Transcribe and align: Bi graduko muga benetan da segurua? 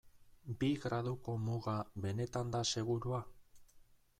Bi 0.61 0.69
graduko 0.85 1.35
muga 1.49 1.75
benetan 2.07 2.51
da 2.57 2.63
segurua? 2.71 3.21